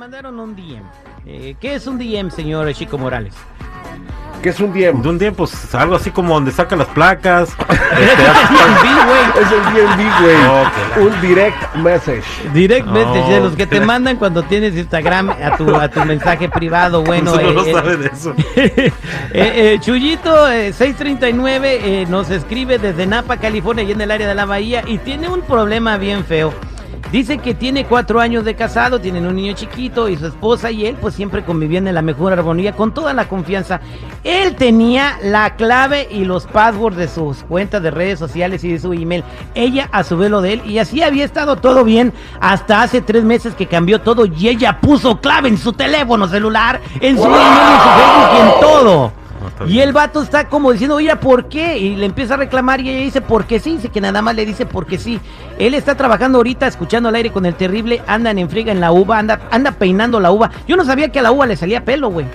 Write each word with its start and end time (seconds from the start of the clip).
mandaron 0.00 0.40
un 0.40 0.56
DM. 0.56 0.82
Eh, 1.26 1.56
¿Qué 1.60 1.74
es 1.74 1.86
un 1.86 1.98
DM, 1.98 2.30
señor 2.30 2.72
Chico 2.72 2.96
Morales? 2.96 3.34
¿Qué 4.42 4.48
es 4.48 4.58
un 4.58 4.72
DM? 4.72 5.02
De 5.02 5.08
un 5.10 5.18
día, 5.18 5.30
pues 5.30 5.74
algo 5.74 5.94
así 5.94 6.10
como 6.10 6.32
donde 6.32 6.52
saca 6.52 6.74
las 6.74 6.88
placas. 6.88 7.50
Este, 7.90 8.22
güey. 9.04 9.44
Es 9.44 9.52
el 9.52 9.62
DMV, 9.74 10.22
güey. 10.22 11.06
Un 11.06 11.20
direct 11.20 11.74
message. 11.74 12.24
Direct 12.54 12.86
message, 12.86 13.28
de 13.28 13.40
los 13.40 13.56
que 13.56 13.66
te 13.66 13.80
mandan 13.80 14.16
cuando 14.16 14.42
tienes 14.44 14.74
Instagram 14.74 15.28
a 15.30 15.56
tu, 15.58 15.74
a 15.74 15.88
tu 15.88 16.02
mensaje 16.04 16.48
privado. 16.48 17.04
Bueno, 17.10 17.32
Solo 17.32 17.52
no 17.52 17.64
eh, 17.64 17.72
sabe 17.72 17.96
de 17.96 18.06
eso. 18.06 18.32
eh, 18.56 18.92
eh, 19.34 19.78
Chuyito 19.80 20.48
eh, 20.48 20.72
639 20.72 21.80
eh, 21.82 22.06
nos 22.06 22.30
escribe 22.30 22.78
desde 22.78 23.06
Napa, 23.06 23.36
California, 23.36 23.82
y 23.82 23.92
en 23.92 24.00
el 24.00 24.10
área 24.10 24.28
de 24.28 24.34
la 24.34 24.46
bahía, 24.46 24.84
y 24.86 24.98
tiene 24.98 25.28
un 25.28 25.42
problema 25.42 25.98
bien 25.98 26.24
feo. 26.24 26.54
Dice 27.12 27.38
que 27.38 27.54
tiene 27.54 27.86
cuatro 27.86 28.20
años 28.20 28.44
de 28.44 28.54
casado, 28.54 29.00
tienen 29.00 29.26
un 29.26 29.34
niño 29.34 29.52
chiquito 29.54 30.08
y 30.08 30.16
su 30.16 30.28
esposa 30.28 30.70
y 30.70 30.86
él 30.86 30.96
pues 31.00 31.14
siempre 31.14 31.44
convivían 31.44 31.88
en 31.88 31.96
la 31.96 32.02
mejor 32.02 32.32
armonía, 32.32 32.76
con 32.76 32.94
toda 32.94 33.12
la 33.12 33.28
confianza. 33.28 33.80
Él 34.22 34.54
tenía 34.54 35.18
la 35.20 35.56
clave 35.56 36.06
y 36.08 36.24
los 36.24 36.46
passwords 36.46 36.96
de 36.96 37.08
sus 37.08 37.42
cuentas 37.42 37.82
de 37.82 37.90
redes 37.90 38.20
sociales 38.20 38.62
y 38.62 38.72
de 38.72 38.78
su 38.78 38.92
email. 38.92 39.24
Ella 39.56 39.88
a 39.90 40.04
su 40.04 40.16
vez 40.16 40.30
lo 40.30 40.40
de 40.40 40.52
él 40.52 40.62
y 40.64 40.78
así 40.78 41.02
había 41.02 41.24
estado 41.24 41.56
todo 41.56 41.82
bien 41.82 42.12
hasta 42.40 42.82
hace 42.82 43.00
tres 43.00 43.24
meses 43.24 43.56
que 43.56 43.66
cambió 43.66 44.00
todo 44.00 44.26
y 44.26 44.48
ella 44.48 44.80
puso 44.80 45.20
clave 45.20 45.48
en 45.48 45.58
su 45.58 45.72
teléfono 45.72 46.28
celular, 46.28 46.80
en 47.00 47.16
su 47.16 47.24
email, 47.24 47.40
en 47.40 47.80
su 47.80 47.88
Facebook 47.88 48.30
y 48.34 48.40
en 48.40 48.60
todo. 48.60 49.19
Y 49.66 49.80
el 49.80 49.92
vato 49.92 50.22
está 50.22 50.48
como 50.48 50.72
diciendo, 50.72 50.96
oye, 50.96 51.14
¿por 51.16 51.48
qué? 51.48 51.78
Y 51.78 51.96
le 51.96 52.06
empieza 52.06 52.34
a 52.34 52.36
reclamar 52.38 52.80
y 52.80 52.90
ella 52.90 53.00
dice, 53.00 53.20
porque 53.20 53.60
sí, 53.60 53.76
dice 53.76 53.88
que 53.88 54.00
nada 54.00 54.22
más 54.22 54.34
le 54.34 54.46
dice 54.46 54.66
porque 54.66 54.98
sí. 54.98 55.20
Él 55.58 55.74
está 55.74 55.96
trabajando 55.96 56.38
ahorita, 56.38 56.66
escuchando 56.66 57.08
al 57.08 57.14
aire 57.14 57.30
con 57.30 57.46
el 57.46 57.54
terrible, 57.54 58.02
andan 58.06 58.38
en 58.38 58.48
friga 58.48 58.72
en 58.72 58.80
la 58.80 58.92
uva, 58.92 59.18
anda, 59.18 59.40
anda 59.50 59.72
peinando 59.72 60.20
la 60.20 60.30
uva. 60.30 60.50
Yo 60.66 60.76
no 60.76 60.84
sabía 60.84 61.10
que 61.10 61.18
a 61.18 61.22
la 61.22 61.32
uva 61.32 61.46
le 61.46 61.56
salía 61.56 61.84
pelo, 61.84 62.08
güey. 62.08 62.26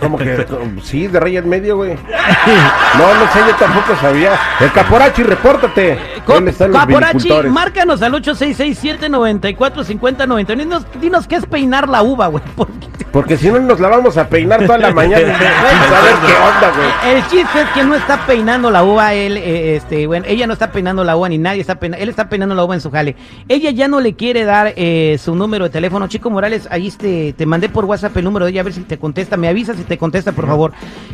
Como 0.00 0.18
que 0.18 0.44
sí, 0.82 1.06
de 1.06 1.20
rey 1.20 1.36
en 1.36 1.48
medio, 1.48 1.76
güey. 1.76 1.94
No, 1.94 3.14
no 3.14 3.32
sé, 3.32 3.38
yo 3.48 3.54
tampoco 3.56 3.94
sabía. 4.00 4.32
El 4.60 4.72
Caporachi, 4.72 5.22
repórtate. 5.22 5.98
¿Dónde 6.26 6.50
están 6.50 6.72
los 6.72 6.80
Caporachi, 6.80 7.30
márcanos 7.48 8.02
al 8.02 8.12
866-794-5099. 8.14 10.56
Dinos, 10.56 10.86
dinos 11.00 11.26
qué 11.26 11.36
es 11.36 11.46
peinar 11.46 11.88
la 11.88 12.02
uva, 12.02 12.26
güey. 12.28 12.42
porque- 12.56 12.88
Porque 13.12 13.36
si 13.38 13.50
no 13.50 13.58
nos 13.58 13.80
la 13.80 13.88
vamos 13.88 14.18
a 14.18 14.28
peinar 14.28 14.60
toda 14.66 14.76
la 14.78 14.92
mañana 14.92 15.18
sin 15.38 15.88
saber 15.88 16.14
qué 16.26 16.32
onda, 16.34 16.70
güey. 16.76 17.14
El 17.16 17.26
chiste 17.28 17.62
es 17.62 17.68
que 17.70 17.82
no 17.82 17.94
está 17.94 18.26
peinando 18.26 18.70
la 18.70 18.84
uva, 18.84 19.14
él, 19.14 19.38
eh, 19.38 19.76
este, 19.76 20.06
bueno, 20.06 20.26
ella 20.28 20.46
no 20.46 20.52
está 20.52 20.70
peinando 20.72 21.02
la 21.04 21.16
uva 21.16 21.26
ni 21.30 21.38
nadie 21.38 21.62
está 21.62 21.76
peinando, 21.76 22.02
él 22.02 22.10
está 22.10 22.28
peinando 22.28 22.54
la 22.54 22.64
uva 22.64 22.74
en 22.74 22.82
su 22.82 22.90
jale. 22.90 23.16
Ella 23.48 23.70
ya 23.70 23.88
no 23.88 24.00
le 24.00 24.14
quiere 24.14 24.44
dar 24.44 24.74
eh, 24.76 25.16
su 25.22 25.34
número 25.34 25.64
de 25.64 25.70
teléfono. 25.70 26.06
Chico 26.06 26.28
Morales, 26.28 26.68
ahí 26.70 26.90
te, 26.90 27.32
te 27.32 27.46
mandé 27.46 27.70
por 27.70 27.86
WhatsApp 27.86 28.14
el 28.18 28.24
número 28.24 28.44
de 28.44 28.50
ella 28.52 28.60
a 28.60 28.64
ver 28.64 28.74
si 28.74 28.82
te 28.82 28.98
contesta. 28.98 29.38
Me 29.38 29.48
avisa 29.48 29.67
si 29.74 29.84
te 29.84 29.98
contesta, 29.98 30.32
por 30.32 30.46
favor. 30.46 30.72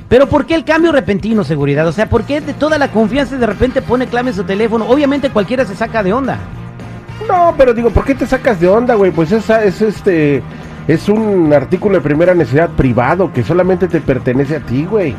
Pero 0.08 0.28
¿por 0.28 0.46
qué 0.46 0.54
el 0.54 0.64
cambio 0.64 0.92
repentino, 0.92 1.44
seguridad? 1.44 1.86
O 1.86 1.92
sea, 1.92 2.08
¿por 2.08 2.24
qué 2.24 2.40
de 2.40 2.54
toda 2.54 2.78
la 2.78 2.90
confianza 2.90 3.36
de 3.36 3.46
repente 3.46 3.82
pone 3.82 4.06
clave 4.06 4.30
en 4.30 4.36
su 4.36 4.44
teléfono? 4.44 4.86
Obviamente 4.88 5.30
cualquiera 5.30 5.64
se 5.64 5.74
saca 5.74 6.02
de 6.02 6.12
onda. 6.12 6.38
No, 7.28 7.54
pero 7.56 7.72
digo, 7.72 7.90
¿por 7.90 8.04
qué 8.04 8.14
te 8.14 8.26
sacas 8.26 8.60
de 8.60 8.68
onda, 8.68 8.94
güey? 8.94 9.10
Pues 9.10 9.32
esa 9.32 9.64
es 9.64 9.80
este. 9.80 10.42
Es 10.86 11.08
un 11.08 11.52
artículo 11.54 11.94
de 11.94 12.00
primera 12.02 12.34
necesidad 12.34 12.68
privado 12.70 13.32
que 13.32 13.42
solamente 13.42 13.88
te 13.88 14.00
pertenece 14.00 14.56
a 14.56 14.60
ti, 14.60 14.84
güey. 14.84 15.14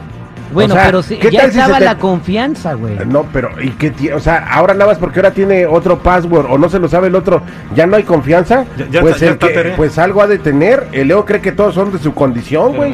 Bueno, 0.55 0.73
O 0.73 0.77
sea, 0.77 0.85
pero 0.87 1.01
¿qué 1.21 1.29
ya 1.31 1.41
tal 1.41 1.51
si 1.51 1.59
estaba 1.59 1.77
te- 1.77 1.85
la 1.85 1.97
confianza, 1.97 2.73
güey. 2.73 2.95
No, 3.05 3.25
pero 3.31 3.51
¿y 3.61 3.69
qué 3.71 4.13
O 4.13 4.19
sea, 4.19 4.47
ahora 4.51 4.73
nada 4.73 4.87
más 4.87 4.97
porque 4.97 5.19
ahora 5.19 5.31
tiene 5.31 5.65
otro 5.67 5.99
password 5.99 6.47
o 6.49 6.57
no 6.57 6.67
se 6.69 6.79
lo 6.79 6.87
sabe 6.87 7.07
el 7.07 7.15
otro, 7.15 7.41
ya 7.75 7.85
no 7.85 7.95
hay 7.97 8.03
confianza. 8.03 8.65
Ya- 8.77 8.87
ya 8.89 9.01
pues, 9.01 9.21
está- 9.21 9.47
el 9.47 9.53
que- 9.53 9.73
pues 9.75 9.97
algo 9.99 10.21
ha 10.23 10.27
de 10.27 10.39
tener. 10.39 10.87
El 10.91 11.09
Leo 11.09 11.23
cree 11.25 11.41
que 11.41 11.51
todos 11.51 11.75
son 11.75 11.91
de 11.91 11.99
su 11.99 12.13
condición, 12.13 12.75
güey. 12.75 12.93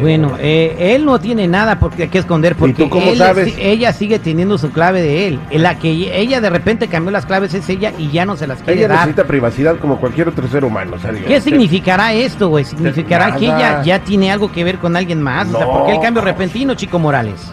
Bueno, 0.00 0.32
eh, 0.38 0.94
él 0.94 1.04
no 1.04 1.18
tiene 1.20 1.46
nada 1.48 1.78
por 1.78 1.92
qué 1.92 2.08
que 2.08 2.18
esconder 2.18 2.56
porque 2.56 2.74
tú 2.84 2.90
cómo 2.90 3.12
él- 3.12 3.18
sabes? 3.18 3.54
si- 3.54 3.62
ella 3.62 3.92
sigue 3.92 4.18
teniendo 4.18 4.58
su 4.58 4.70
clave 4.70 5.00
de 5.02 5.28
él. 5.28 5.40
La 5.52 5.78
que 5.78 5.90
ella 5.90 6.40
de 6.40 6.50
repente 6.50 6.88
cambió 6.88 7.10
las 7.10 7.26
claves 7.26 7.54
es 7.54 7.68
ella 7.68 7.92
y 7.98 8.10
ya 8.10 8.24
no 8.26 8.36
se 8.36 8.46
las 8.46 8.58
quiere 8.62 8.80
Ella 8.80 8.88
dar. 8.88 8.98
necesita 8.98 9.24
privacidad 9.24 9.76
como 9.78 9.98
cualquier 9.98 10.28
otro 10.28 10.46
ser 10.48 10.64
humano. 10.64 10.96
o 10.96 10.98
sea, 10.98 11.12
digo, 11.12 11.26
¿Qué 11.26 11.40
significará 11.40 12.12
esto, 12.12 12.48
güey? 12.48 12.64
¿Significará 12.64 13.36
que 13.36 13.44
ella 13.46 13.82
ya 13.82 13.98
tiene 14.00 14.32
algo 14.32 14.50
que 14.50 14.64
ver 14.64 14.78
con 14.78 14.96
alguien 14.96 15.22
más? 15.22 15.48
O 15.52 15.56
sea. 15.58 15.66
¿por 15.66 15.86
qué 15.86 15.92
el 15.92 16.00
cambio 16.00 16.22
repentino, 16.22 16.71
Chico 16.74 16.98
Morales? 16.98 17.52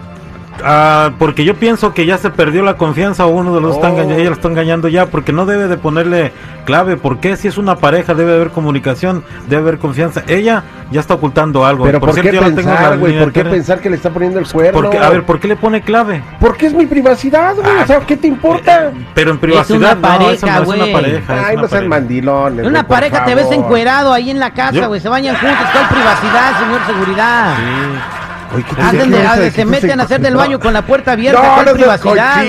Ah, 0.62 1.12
porque 1.18 1.46
yo 1.46 1.56
pienso 1.56 1.94
que 1.94 2.06
ya 2.06 2.18
se 2.18 2.30
perdió 2.32 2.64
la 2.64 2.76
confianza 2.76 3.26
o 3.26 3.30
uno 3.30 3.56
de 3.56 3.62
los 3.62 3.76
está 3.76 3.88
No. 3.88 3.94
engañando, 3.94 4.20
ella 4.20 4.30
la 4.32 4.36
está 4.36 4.48
engañando 4.50 4.88
ya, 4.90 5.06
porque 5.06 5.32
no 5.32 5.46
debe 5.46 5.70
de 5.70 5.78
ponerle 5.78 6.34
clave, 6.66 6.98
porque 6.98 7.38
si 7.38 7.48
es 7.48 7.58
una 7.58 7.78
pareja 7.78 8.14
debe 8.14 8.34
haber 8.36 8.50
comunicación, 8.50 9.24
debe 9.48 9.62
haber 9.62 9.78
confianza. 9.78 10.22
Ella 10.28 10.64
ya 10.92 11.00
está 11.00 11.14
ocultando 11.14 11.66
algo. 11.66 11.86
Pero 11.86 12.02
¿por, 12.02 12.14
qué 12.14 12.24
cierto, 12.24 12.42
pensar, 12.42 12.98
güey? 12.98 13.14
línea 13.14 13.24
¿Por 13.24 13.32
qué 13.34 13.44
de- 13.46 13.50
pensar 13.52 13.80
que 13.80 13.90
le 13.90 13.96
está 13.96 14.10
poniendo 14.10 14.38
el 14.40 14.48
cuerno? 14.52 14.74
Porque, 14.82 14.98
a 14.98 15.08
ver, 15.10 15.24
¿por 15.26 15.40
qué 15.40 15.48
le 15.48 15.56
pone 15.56 15.82
clave? 15.82 16.22
Porque 16.42 16.66
es 16.66 16.74
mi 16.74 16.86
privacidad, 16.86 17.56
güey. 17.56 17.66
Ah, 17.66 17.84
o 17.84 17.88
sea, 17.88 18.00
¿qué 18.02 18.18
te 18.18 18.28
importa? 18.28 18.92
Pero 19.14 19.32
en 19.32 19.38
privacidad 19.38 19.98
una 19.98 20.18
no, 20.18 20.30
eso 20.30 20.46
pareja, 20.46 20.60
no 20.60 20.74
es 20.74 20.82
una 20.82 20.92
pareja. 20.94 21.18
es 21.20 21.46
Ay, 21.46 21.54
una 21.54 21.62
no 21.62 21.68
sean 21.70 21.70
pareja. 21.70 21.88
mandilones. 21.90 22.68
Una 22.68 22.86
pareja 22.86 23.24
te 23.24 23.34
ves 23.34 23.50
encuerado 23.52 24.12
ahí 24.12 24.30
en 24.30 24.40
la 24.42 24.52
casa, 24.52 24.88
güey. 24.88 25.00
Se 25.00 25.08
bañan 25.08 25.38
juntos. 25.38 25.66
¿Cuál 25.72 25.88
privacidad, 25.88 26.60
señor 26.60 26.82
seguridad? 26.86 27.56
Sí. 27.56 28.19
Oye, 28.54 28.64
¿qué 28.68 28.76
te 28.76 28.82
Hacen 28.82 28.98
decía 29.12 29.16
de- 29.18 29.22
eso 29.24 29.32
ah, 29.34 29.38
de 29.40 29.52
se 29.52 29.66
meten 29.66 30.00
a 30.00 30.04
hacer 30.04 30.22
del 30.22 30.34
no. 30.34 30.40
baño 30.40 30.60
con 30.60 30.74
la 30.74 30.82
puerta 30.84 31.12
abierta. 31.12 31.42
No, 31.42 31.54
¿Cuál 31.54 31.66
no 31.68 31.74
privacidad, 31.74 32.44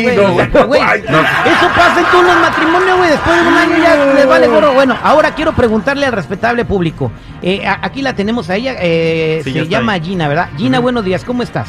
güey? 0.66 0.80
no. 0.80 1.18
Eso 1.20 1.68
pasa 1.76 2.00
en 2.00 2.06
todos 2.06 2.24
los 2.24 2.40
matrimonios, 2.40 2.96
güey. 2.96 3.10
Después 3.10 3.42
de 3.42 3.48
un 3.48 3.54
año 3.54 3.76
ya 3.82 4.14
les 4.14 4.26
vale 4.26 4.46
gorro. 4.48 4.72
Bueno, 4.72 4.96
ahora 5.02 5.34
quiero 5.34 5.52
preguntarle 5.52 6.06
al 6.06 6.12
respetable 6.12 6.64
público. 6.64 7.12
Eh, 7.42 7.66
a- 7.66 7.80
aquí 7.82 8.00
la 8.02 8.14
tenemos 8.14 8.48
a 8.50 8.56
ella. 8.56 8.76
eh, 8.80 9.42
Sí, 9.44 9.52
se 9.52 9.68
llama 9.68 9.92
ahí. 9.92 10.00
Gina, 10.02 10.26
¿verdad? 10.28 10.48
Gina, 10.56 10.78
buenos 10.80 11.04
días. 11.04 11.24
¿Cómo 11.24 11.42
estás? 11.42 11.68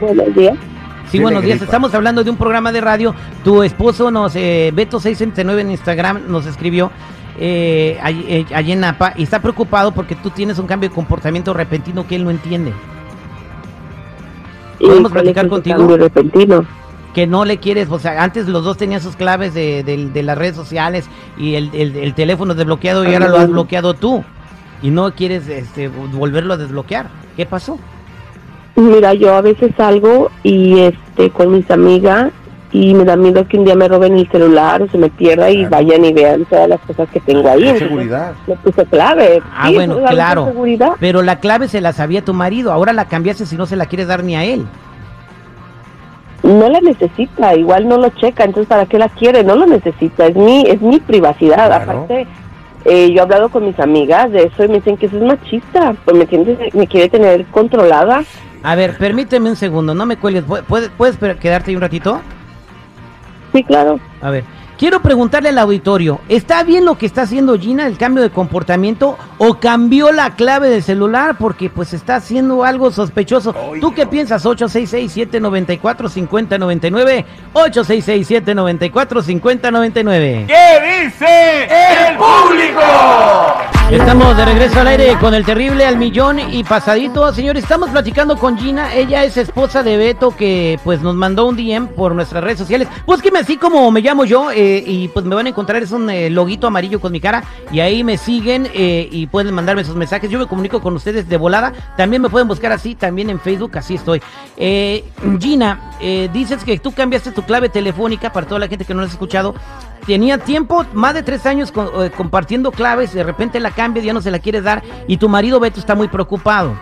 Buenos 0.00 0.34
días. 0.34 0.54
Sí, 1.04 1.12
Tiene 1.12 1.24
buenos 1.24 1.42
días. 1.44 1.58
gripa. 1.58 1.64
Estamos 1.66 1.94
hablando 1.94 2.24
de 2.24 2.30
un 2.30 2.36
programa 2.36 2.72
de 2.72 2.80
radio. 2.80 3.14
Tu 3.44 3.62
esposo 3.62 4.10
nos, 4.10 4.34
eh, 4.34 4.72
Beto669 4.74 5.60
en 5.60 5.70
Instagram, 5.70 6.22
nos 6.26 6.46
escribió 6.46 6.90
eh, 7.38 7.98
allí, 8.02 8.24
eh, 8.28 8.46
allí 8.54 8.72
en 8.72 8.80
Napa 8.80 9.12
y 9.16 9.22
está 9.22 9.40
preocupado 9.40 9.92
porque 9.92 10.14
tú 10.14 10.30
tienes 10.30 10.58
un 10.58 10.66
cambio 10.66 10.88
de 10.88 10.94
comportamiento 10.94 11.52
repentino 11.54 12.06
que 12.06 12.16
él 12.16 12.24
no 12.24 12.30
entiende. 12.30 12.72
¿Y 14.78 14.86
¿Podemos 14.86 15.12
platicar 15.12 15.48
contigo? 15.48 15.78
cambio 15.78 15.96
repentino? 15.96 16.64
Que 17.14 17.26
no 17.26 17.46
le 17.46 17.56
quieres, 17.58 17.88
o 17.90 17.98
sea, 17.98 18.22
antes 18.22 18.46
los 18.46 18.62
dos 18.64 18.76
tenían 18.76 19.00
sus 19.00 19.16
claves 19.16 19.54
de, 19.54 19.82
de- 19.82 20.10
de 20.10 20.22
las 20.22 20.36
redes 20.36 20.54
sociales 20.54 21.06
y 21.38 21.54
el, 21.54 21.70
el- 21.72 21.96
el 21.96 22.14
teléfono 22.14 22.54
desbloqueado 22.54 23.04
y 23.04 23.14
ahora 23.14 23.28
lo 23.28 23.38
has 23.38 23.48
bloqueado 23.48 23.94
tú. 23.94 24.22
Y 24.82 24.90
no 24.90 25.10
quieres 25.14 25.48
este, 25.48 25.88
volverlo 25.88 26.52
a 26.52 26.56
desbloquear. 26.58 27.08
¿Qué 27.36 27.46
pasó? 27.46 27.78
Mira, 28.74 29.14
yo 29.14 29.34
a 29.34 29.40
veces 29.40 29.72
salgo 29.78 30.30
y 30.42 30.78
este 30.80 31.30
con 31.30 31.52
mis 31.52 31.70
amigas 31.70 32.30
y 32.72 32.92
me 32.94 33.04
da 33.04 33.16
miedo 33.16 33.46
que 33.46 33.58
un 33.58 33.64
día 33.64 33.74
me 33.74 33.86
roben 33.88 34.16
el 34.18 34.28
celular 34.30 34.82
o 34.82 34.88
se 34.88 34.98
me 34.98 35.08
pierda 35.08 35.48
y 35.50 35.58
Claro. 35.66 35.70
vayan 35.70 36.04
y 36.04 36.12
vean 36.12 36.44
todas 36.46 36.68
las 36.68 36.80
cosas 36.80 37.08
que 37.10 37.20
tengo 37.20 37.48
ahí. 37.48 37.62
Entonces, 37.62 37.88
seguridad. 37.88 38.32
Le 38.46 38.56
puse 38.56 38.84
clave. 38.86 39.40
Ah, 39.56 39.68
Sí, 39.68 39.74
bueno, 39.74 39.98
claro. 40.08 40.46
seguridad. 40.46 40.90
Pero 41.00 41.22
la 41.22 41.38
clave 41.40 41.68
se 41.68 41.80
la 41.80 41.92
sabía 41.92 42.24
tu 42.24 42.34
marido, 42.34 42.72
ahora 42.72 42.92
la 42.92 43.06
cambiaste 43.06 43.46
si 43.46 43.56
no 43.56 43.66
se 43.66 43.76
la 43.76 43.86
quieres 43.86 44.08
dar 44.08 44.24
ni 44.24 44.34
a 44.36 44.44
él. 44.44 44.66
No 46.42 46.68
la 46.68 46.80
necesita, 46.80 47.54
igual 47.56 47.88
no 47.88 47.98
lo 47.98 48.08
checa, 48.10 48.44
entonces 48.44 48.68
¿para 48.68 48.86
qué 48.86 48.98
la 48.98 49.08
quiere? 49.08 49.42
No 49.42 49.56
lo 49.56 49.66
necesita, 49.66 50.26
es 50.26 50.36
mi, 50.36 50.62
es 50.66 50.80
mi 50.80 51.00
privacidad. 51.00 51.66
Claro. 51.66 51.90
Aparte, 51.92 52.26
eh, 52.84 53.08
yo 53.10 53.16
he 53.16 53.20
hablado 53.20 53.48
con 53.48 53.64
mis 53.66 53.78
amigas 53.80 54.30
de 54.30 54.44
eso 54.44 54.64
y 54.64 54.68
me 54.68 54.74
dicen 54.74 54.96
que 54.96 55.06
eso 55.06 55.16
es 55.16 55.22
machista, 55.24 55.94
pues 56.04 56.16
me, 56.16 56.86
quiere 56.86 57.08
tener 57.08 57.44
controlada. 57.46 58.22
A 58.62 58.74
ver, 58.76 58.96
permíteme 58.96 59.50
un 59.50 59.56
segundo, 59.56 59.92
no 59.94 60.06
me 60.06 60.16
cuelgues. 60.18 60.44
¿Pu- 60.46 60.62
¿Puedes, 60.62 60.90
puedes 60.90 61.16
quedarte 61.38 61.70
ahí 61.70 61.74
un 61.76 61.82
ratito? 61.82 62.20
Sí, 63.56 63.64
claro. 63.64 63.98
A 64.20 64.28
ver, 64.28 64.44
quiero 64.76 65.00
preguntarle 65.00 65.48
al 65.48 65.58
auditorio, 65.58 66.20
¿está 66.28 66.62
bien 66.62 66.84
lo 66.84 66.98
que 66.98 67.06
está 67.06 67.22
haciendo 67.22 67.58
Gina, 67.58 67.86
el 67.86 67.96
cambio 67.96 68.22
de 68.22 68.28
comportamiento, 68.28 69.16
o 69.38 69.58
cambió 69.58 70.12
la 70.12 70.34
clave 70.34 70.68
del 70.68 70.82
celular 70.82 71.36
porque 71.38 71.70
pues 71.70 71.94
está 71.94 72.16
haciendo 72.16 72.64
algo 72.64 72.90
sospechoso? 72.90 73.54
¿Tú 73.80 73.94
qué 73.94 74.04
no. 74.04 74.10
piensas? 74.10 74.44
866-794-5099, 74.44 77.24
866-794-5099. 77.54 80.46
¿Qué 80.46 81.04
dice 81.04 81.64
el 81.64 82.18
público? 82.18 82.82
Estamos 83.90 84.36
de 84.36 84.44
regreso 84.44 84.80
al 84.80 84.88
aire 84.88 85.16
con 85.20 85.32
el 85.32 85.44
terrible 85.44 85.86
al 85.86 85.96
millón 85.96 86.40
y 86.40 86.64
pasadito. 86.64 87.32
Señores, 87.32 87.62
estamos 87.62 87.88
platicando 87.90 88.36
con 88.36 88.58
Gina. 88.58 88.92
Ella 88.92 89.22
es 89.22 89.36
esposa 89.36 89.84
de 89.84 89.96
Beto 89.96 90.34
que 90.34 90.80
pues 90.82 91.02
nos 91.02 91.14
mandó 91.14 91.46
un 91.46 91.56
DM 91.56 91.86
por 91.94 92.12
nuestras 92.12 92.42
redes 92.42 92.58
sociales. 92.58 92.88
Búsqueme 93.06 93.38
así 93.38 93.56
como 93.56 93.88
me 93.92 94.00
llamo 94.00 94.24
yo 94.24 94.50
eh, 94.50 94.82
y 94.84 95.06
pues 95.08 95.24
me 95.24 95.36
van 95.36 95.46
a 95.46 95.50
encontrar. 95.50 95.84
Es 95.84 95.92
un 95.92 96.10
eh, 96.10 96.30
loguito 96.30 96.66
amarillo 96.66 97.00
con 97.00 97.12
mi 97.12 97.20
cara 97.20 97.44
y 97.70 97.78
ahí 97.78 98.02
me 98.02 98.18
siguen 98.18 98.68
eh, 98.74 99.08
y 99.08 99.28
pueden 99.28 99.54
mandarme 99.54 99.84
sus 99.84 99.94
mensajes. 99.94 100.28
Yo 100.30 100.40
me 100.40 100.48
comunico 100.48 100.82
con 100.82 100.96
ustedes 100.96 101.28
de 101.28 101.36
volada. 101.36 101.72
También 101.96 102.20
me 102.20 102.28
pueden 102.28 102.48
buscar 102.48 102.72
así, 102.72 102.96
también 102.96 103.30
en 103.30 103.38
Facebook, 103.38 103.78
así 103.78 103.94
estoy. 103.94 104.20
Gina, 105.38 105.92
dices 106.32 106.64
que 106.64 106.76
tú 106.80 106.90
cambiaste 106.92 107.30
tu 107.30 107.42
clave 107.42 107.68
telefónica 107.68 108.32
para 108.32 108.48
toda 108.48 108.58
la 108.58 108.66
gente 108.66 108.84
que 108.84 108.94
no 108.94 109.00
lo 109.00 109.06
has 109.06 109.12
escuchado 109.12 109.54
tenía 110.06 110.38
tiempo, 110.38 110.84
más 110.92 111.14
de 111.14 111.22
tres 111.22 111.46
años 111.46 111.72
co- 111.72 112.04
eh, 112.04 112.10
compartiendo 112.10 112.72
claves, 112.72 113.12
de 113.14 113.22
repente 113.22 113.60
la 113.60 113.70
cambia, 113.70 114.02
ya 114.02 114.12
no 114.12 114.20
se 114.20 114.30
la 114.30 114.38
quiere 114.38 114.60
dar 114.62 114.82
y 115.06 115.16
tu 115.16 115.28
marido 115.28 115.60
Beto 115.60 115.80
está 115.80 115.94
muy 115.94 116.08
preocupado. 116.08 116.74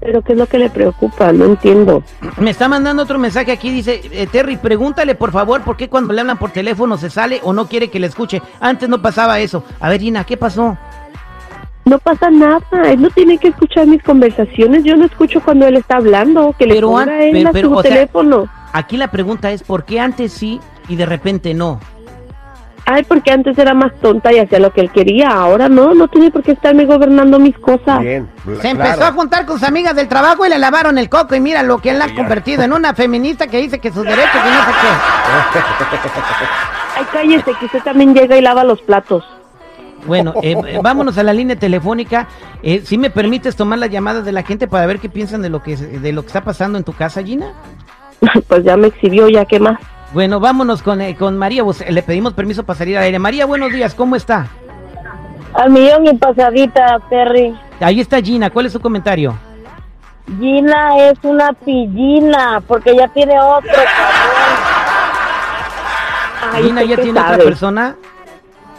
Pero 0.00 0.22
¿qué 0.22 0.32
es 0.32 0.38
lo 0.38 0.46
que 0.46 0.58
le 0.58 0.70
preocupa? 0.70 1.30
No 1.32 1.44
entiendo. 1.44 2.02
Me 2.38 2.50
está 2.50 2.68
mandando 2.68 3.02
otro 3.02 3.18
mensaje 3.18 3.52
aquí, 3.52 3.70
dice, 3.70 4.00
eh, 4.12 4.26
Terry, 4.26 4.56
pregúntale 4.56 5.14
por 5.14 5.30
favor 5.30 5.60
por 5.62 5.76
qué 5.76 5.88
cuando 5.88 6.12
le 6.14 6.20
hablan 6.22 6.38
por 6.38 6.50
teléfono 6.50 6.96
se 6.96 7.10
sale 7.10 7.40
o 7.42 7.52
no 7.52 7.66
quiere 7.66 7.88
que 7.88 8.00
le 8.00 8.06
escuche. 8.06 8.40
Antes 8.60 8.88
no 8.88 9.02
pasaba 9.02 9.38
eso. 9.40 9.62
A 9.78 9.88
ver, 9.90 10.00
Gina, 10.00 10.24
¿qué 10.24 10.36
pasó? 10.38 10.78
No 11.84 11.98
pasa 11.98 12.30
nada, 12.30 12.62
él 12.86 13.00
no 13.02 13.10
tiene 13.10 13.36
que 13.38 13.48
escuchar 13.48 13.86
mis 13.86 14.02
conversaciones, 14.02 14.84
yo 14.84 14.96
no 14.96 15.06
escucho 15.06 15.40
cuando 15.40 15.66
él 15.66 15.76
está 15.76 15.96
hablando, 15.96 16.54
que 16.58 16.66
le 16.66 16.80
ponga 16.80 17.12
a 17.12 17.22
él 17.24 17.32
pero- 17.32 17.48
a 17.48 17.52
pero, 17.52 17.68
su 17.68 17.74
o 17.74 17.82
sea- 17.82 17.90
teléfono. 17.90 18.48
Aquí 18.72 18.96
la 18.96 19.10
pregunta 19.10 19.50
es, 19.50 19.62
¿por 19.62 19.84
qué 19.84 19.98
antes 19.98 20.32
sí 20.32 20.60
y 20.90 20.96
de 20.96 21.06
repente 21.06 21.54
no? 21.54 21.80
Ay, 22.84 23.04
porque 23.04 23.30
antes 23.30 23.56
era 23.56 23.72
más 23.72 23.92
tonta 24.00 24.32
y 24.32 24.38
hacía 24.40 24.58
lo 24.58 24.72
que 24.72 24.80
él 24.80 24.90
quería, 24.90 25.28
ahora 25.28 25.68
no, 25.68 25.94
no 25.94 26.08
tiene 26.08 26.32
por 26.32 26.42
qué 26.42 26.52
estarme 26.52 26.86
gobernando 26.86 27.38
mis 27.38 27.56
cosas. 27.56 28.00
Bien. 28.00 28.28
Se 28.44 28.56
claro. 28.56 28.70
empezó 28.70 29.04
a 29.04 29.12
juntar 29.12 29.46
con 29.46 29.60
sus 29.60 29.68
amigas 29.68 29.94
del 29.94 30.08
trabajo 30.08 30.44
y 30.44 30.48
le 30.48 30.58
lavaron 30.58 30.98
el 30.98 31.08
coco 31.08 31.36
y 31.36 31.40
mira 31.40 31.62
lo 31.62 31.78
que 31.78 31.90
él 31.90 32.00
la 32.00 32.06
ha 32.06 32.14
convertido 32.14 32.64
en 32.64 32.72
una 32.72 32.92
feminista 32.94 33.46
que 33.46 33.58
dice 33.58 33.78
que 33.78 33.92
sus 33.92 34.04
derechos 34.04 34.34
y 34.34 34.48
no 34.48 34.64
sé 34.64 34.72
qué. 34.80 35.60
Ay, 36.96 37.06
cállese, 37.12 37.54
que 37.60 37.66
usted 37.66 37.82
también 37.84 38.12
llega 38.12 38.36
y 38.36 38.40
lava 38.40 38.64
los 38.64 38.82
platos. 38.82 39.24
Bueno, 40.06 40.34
eh, 40.42 40.56
eh, 40.66 40.80
vámonos 40.82 41.16
a 41.18 41.22
la 41.22 41.32
línea 41.32 41.56
telefónica. 41.56 42.26
Eh, 42.62 42.82
si 42.84 42.98
me 42.98 43.10
permites 43.10 43.54
tomar 43.54 43.78
las 43.78 43.90
llamadas 43.90 44.24
de 44.24 44.32
la 44.32 44.42
gente 44.42 44.66
para 44.66 44.86
ver 44.86 44.98
qué 44.98 45.08
piensan 45.08 45.42
de 45.42 45.50
lo 45.50 45.62
que 45.62 45.76
de 45.76 46.12
lo 46.12 46.22
que 46.22 46.28
está 46.28 46.42
pasando 46.42 46.76
en 46.76 46.84
tu 46.84 46.92
casa, 46.92 47.22
Gina. 47.22 47.52
Pues 48.48 48.64
ya 48.64 48.76
me 48.76 48.88
exhibió, 48.88 49.28
ya 49.28 49.44
qué 49.44 49.60
más. 49.60 49.78
Bueno, 50.12 50.40
vámonos 50.40 50.82
con, 50.82 51.00
eh, 51.00 51.14
con 51.16 51.38
María. 51.38 51.62
Pues, 51.64 51.88
le 51.88 52.02
pedimos 52.02 52.32
permiso 52.34 52.64
para 52.64 52.78
salir 52.78 52.96
al 52.98 53.04
aire. 53.04 53.18
María, 53.18 53.46
buenos 53.46 53.72
días. 53.72 53.94
¿Cómo 53.94 54.16
está? 54.16 54.46
Al 55.54 55.70
millón 55.70 56.06
y 56.06 56.14
pasadita, 56.14 56.98
Terry. 57.08 57.56
Ahí 57.80 58.00
está 58.00 58.20
Gina. 58.20 58.50
¿Cuál 58.50 58.66
es 58.66 58.72
su 58.72 58.80
comentario? 58.80 59.36
Gina 60.38 60.96
es 61.08 61.18
una 61.22 61.52
pillina 61.52 62.62
porque 62.66 62.94
ya 62.96 63.08
tiene 63.08 63.38
otro. 63.40 63.70
Ay, 66.52 66.64
Gina 66.64 66.82
¿usted 66.82 66.96
ya 66.96 67.02
tiene 67.02 67.20
otra 67.20 67.38
persona. 67.38 67.96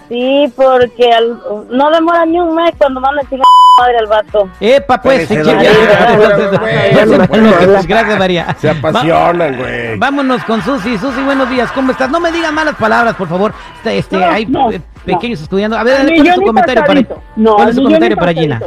Sí, 0.10 0.52
porque 0.56 1.12
al- 1.14 1.42
no 1.70 1.90
demora 1.92 2.26
ni 2.26 2.40
un 2.40 2.54
mes 2.56 2.74
cuando 2.78 3.00
van 3.02 3.18
a 3.18 3.22
decir 3.22 3.40
madre 3.78 3.98
al 4.00 4.08
vato. 4.08 4.50
Epa, 4.60 5.02
pues. 5.02 5.30
Hablar. 5.32 5.66
Gracias, 7.88 8.20
María. 8.20 8.56
Se 8.60 8.70
apasionan, 8.70 9.58
güey. 9.58 9.98
Vámonos 9.98 10.44
con 10.44 10.62
Susi. 10.62 10.98
Susi, 10.98 11.22
buenos 11.24 11.50
días. 11.50 11.72
¿Cómo 11.72 11.92
estás? 11.92 12.10
No 12.10 12.20
me 12.20 12.32
digan 12.32 12.54
malas 12.54 12.76
palabras, 12.76 13.16
por 13.16 13.28
favor. 13.28 13.54
Este, 13.78 13.98
este, 13.98 14.18
No, 14.18 14.30
hay 14.30 14.46
no, 14.46 14.70
pequeños 15.06 15.42
estudiando. 15.42 15.78
A 15.78 15.84
ver, 15.84 16.14
¿cuál 16.16 16.28
es 16.28 16.38
y 16.38 16.42
comentario 16.42 16.82
para, 16.82 16.88
pasadito. 16.88 17.24
No, 17.36 17.56
¿cuál 17.56 17.70
es 17.70 17.76
comentario 17.76 18.18
para 18.18 18.34
Gina? 18.34 18.62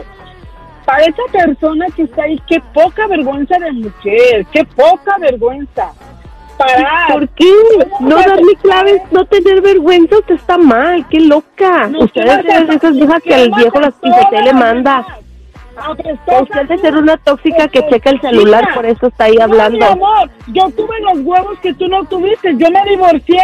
Para 0.84 1.04
esa 1.04 1.22
persona 1.32 1.86
que 1.96 2.02
está 2.02 2.24
ahí, 2.24 2.40
qué 2.46 2.60
poca 2.74 3.06
vergüenza 3.06 3.56
de 3.58 3.72
mujer, 3.72 4.46
qué 4.52 4.64
poca 4.64 5.16
vergüenza. 5.18 5.92
Parar. 6.58 7.12
¿Por 7.12 7.28
qué? 7.30 7.50
No 8.00 8.16
darle 8.16 8.54
claves, 8.62 9.02
no 9.10 9.24
tener 9.26 9.60
vergüenza, 9.60 10.18
usted 10.18 10.34
está 10.36 10.56
mal, 10.58 11.06
qué 11.08 11.20
loca. 11.20 11.88
No, 11.88 12.00
usted 12.00 12.22
¿qué 12.24 12.28
es 12.30 12.36
vas 12.36 12.38
a 12.38 12.42
de 12.42 12.52
hacer? 12.52 12.76
esas 12.76 12.92
viejas 12.94 13.22
que 13.22 13.28
¿Qué 13.28 13.34
al 13.34 13.50
viejo 13.50 13.80
las 13.80 13.94
pisotea 13.94 14.40
y 14.40 14.44
le 14.44 14.52
manda. 14.52 15.06
Usted 16.40 16.68
de 16.68 16.78
ser 16.78 16.96
una 16.96 17.16
tóxica 17.16 17.66
que 17.66 17.84
checa 17.88 18.10
el 18.10 18.20
celular, 18.20 18.74
por 18.74 18.86
eso 18.86 19.08
está 19.08 19.24
ahí 19.24 19.34
No, 19.36 19.44
hablando. 19.44 19.78
mi 19.78 19.84
amor, 19.92 20.30
yo 20.48 20.70
tuve 20.70 21.00
los 21.00 21.18
huevos 21.24 21.58
que 21.60 21.74
tú 21.74 21.88
no 21.88 22.04
tuviste. 22.04 22.54
Yo 22.56 22.70
me 22.70 22.84
divorcié 22.88 23.42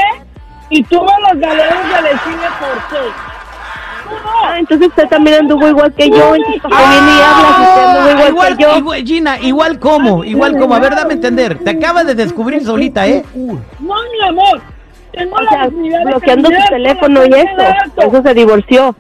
y 0.69 0.83
tuve 0.85 1.11
los 1.29 1.41
galeros 1.41 1.79
de 1.85 2.03
decirme 2.09 2.47
por 2.61 2.89
qué. 2.89 3.30
Ah, 4.45 4.59
entonces 4.59 4.89
usted 4.89 5.07
también 5.09 5.41
anduvo 5.41 5.69
igual 5.69 5.93
que 5.95 6.09
yo, 6.11 6.35
entonces 6.35 6.63
¿para 6.63 6.77
qué 6.77 6.89
viene 6.91 7.11
y 7.11 7.21
habla 7.23 7.51
usted 7.61 7.83
anduvo 7.85 8.11
igual, 8.11 8.21
Ah, 8.25 8.29
igual, 8.29 8.57
que 8.57 8.63
yo? 8.65 8.77
igual- 8.79 9.05
Gina, 9.07 9.39
igual 9.41 9.79
como, 9.79 10.25
igual 10.25 10.57
como. 10.59 10.75
A 10.75 10.79
ver, 10.81 10.95
dame 10.95 11.11
a 11.11 11.15
entender. 11.15 11.59
Te 11.59 11.71
acabas 11.71 12.07
de 12.07 12.15
descubrir 12.15 12.65
solita, 12.65 13.07
¿eh? 13.07 13.25
No, 13.35 13.55
mi 13.79 14.29
amor. 14.29 14.61
Tengo 15.13 15.35
O 15.37 15.41
la 15.43 15.51
sea, 15.51 15.63
de 15.69 16.05
bloqueando 16.05 16.49
su 16.51 16.69
teléfono 16.69 17.25
y 17.25 17.29
eso, 17.35 18.07
eso 18.09 18.23
se 18.23 18.35
divorció. 18.35 18.95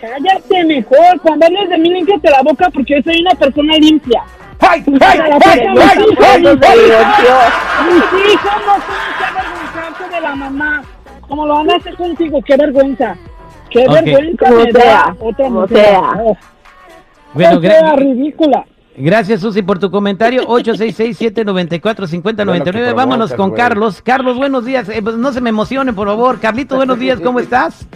Cállate 0.00 0.64
mejor. 0.64 1.20
Cuando 1.22 1.46
hables 1.46 1.68
de 1.70 1.78
mí, 1.78 1.88
límpiate 1.90 2.30
la 2.30 2.42
boca 2.42 2.68
porque 2.70 2.94
yo 2.96 3.02
soy 3.04 3.20
una 3.22 3.34
persona 3.34 3.74
limpia. 3.76 4.22
¡Ay, 4.60 4.82
ay, 4.86 5.18
la 5.18 5.24
ay, 5.24 5.40
ay. 5.44 5.98
Mis 5.98 6.44
hijos 8.32 8.52
no 8.66 8.74
tienen 8.74 9.12
que 9.18 9.24
avergonzarse 9.24 10.14
de 10.14 10.20
la 10.20 10.34
mamá. 10.34 10.82
Como 11.28 11.46
lo 11.46 11.54
van 11.54 11.70
a 11.70 11.76
hacer 11.76 11.94
contigo, 11.96 12.40
qué 12.44 12.56
vergüenza. 12.56 13.16
Qué 13.74 13.84
Ok. 13.88 13.92
vergüenza 14.04 14.50
me 14.52 14.70
sea, 14.72 14.84
da 14.84 15.16
otra 15.20 15.44
como 15.46 15.60
mujer. 15.62 15.76
sea. 15.78 16.00
Oh, 16.24 16.36
Bueno, 17.34 17.60
ridícula. 17.96 18.64
gracias 18.96 19.40
Susi 19.40 19.62
por 19.62 19.78
tu 19.80 19.90
comentario. 19.90 20.42
866-794-5099. 20.48 22.72
Bueno, 22.72 22.94
Vámonos 22.94 23.32
con 23.34 23.48
güey. 23.50 23.60
Carlos. 23.60 24.00
Carlos, 24.02 24.36
buenos 24.36 24.64
días. 24.64 24.88
Eh, 24.88 25.00
pues, 25.02 25.16
no 25.16 25.32
se 25.32 25.40
me 25.40 25.50
emocionen, 25.50 25.92
por 25.94 26.06
favor. 26.06 26.38
Carlito, 26.38 26.76
buenos 26.76 26.98
días. 27.00 27.18
¿Cómo 27.20 27.40
estás? 27.44 27.86